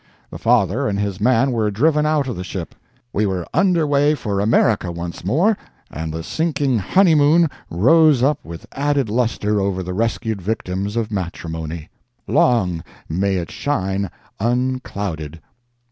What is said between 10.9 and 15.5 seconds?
of matrimony. Long may it shine unclouded!